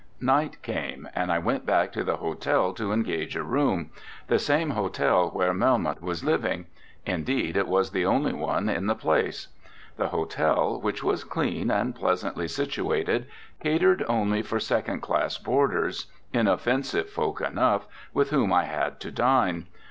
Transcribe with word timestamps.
Night 0.19 0.59
came, 0.63 1.07
and 1.13 1.31
I 1.31 1.37
went 1.37 1.63
back 1.63 1.91
to 1.91 2.03
the 2.03 2.15
hotel 2.17 2.73
to 2.73 2.91
engage 2.91 3.35
a 3.35 3.43
room, 3.43 3.91
the 4.29 4.39
same 4.39 4.71
hotel 4.71 5.29
where 5.29 5.53
Melmoth 5.53 6.01
was 6.01 6.23
living 6.23 6.65
indeed 7.05 7.55
it 7.55 7.67
was 7.67 7.91
the 7.91 8.03
only 8.03 8.33
one 8.33 8.67
in 8.67 8.87
the 8.87 8.95
place. 8.95 9.49
The 9.97 10.07
hotel, 10.07 10.81
which 10.81 11.03
was 11.03 11.23
clean 11.23 11.69
and 11.69 11.93
pleasantly 11.93 12.47
situated, 12.47 13.27
catered 13.61 14.03
only 14.09 14.41
for 14.41 14.59
second 14.59 15.01
class 15.01 15.37
boarders, 15.37 16.07
inoffensive 16.33 17.07
folk 17.11 17.39
enough, 17.39 17.85
with 18.11 18.31
whom 18.31 18.51
I 18.51 18.65
had 18.65 18.99
to 19.01 19.11
dine. 19.11 19.67